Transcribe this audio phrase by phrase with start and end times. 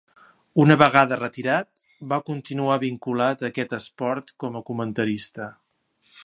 [0.61, 5.53] Una vegada retirat va continuar vinculat a aquest esport com a comentarista.